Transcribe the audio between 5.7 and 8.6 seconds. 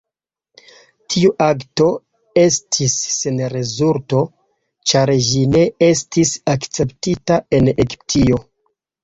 estis akceptita en Egiptio.